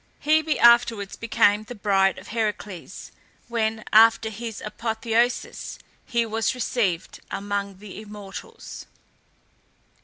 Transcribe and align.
Hebe 0.25 0.57
afterwards 0.57 1.15
became 1.15 1.63
the 1.65 1.75
bride 1.75 2.17
of 2.17 2.29
Heracles, 2.29 3.11
when, 3.47 3.83
after 3.93 4.31
his 4.31 4.59
apotheosis, 4.65 5.77
he 6.07 6.25
was 6.25 6.55
received 6.55 7.19
among 7.29 7.77
the 7.77 8.01
immortals. 8.01 8.87